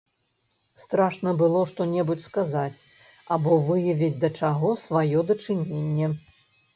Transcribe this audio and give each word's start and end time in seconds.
Страшна 0.83 1.33
было 1.41 1.59
што-небудзь 1.71 2.27
сказаць 2.29 2.79
або 3.35 3.57
выявіць 3.67 4.17
да 4.23 4.29
чаго 4.39 4.73
сваё 4.87 5.19
дачыненне. 5.33 6.07